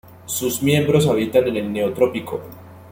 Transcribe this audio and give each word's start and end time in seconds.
Sus 0.25 0.63
miembros 0.63 1.05
habitan 1.07 1.47
en 1.49 1.57
el 1.57 1.71
neotrópico. 1.71 2.41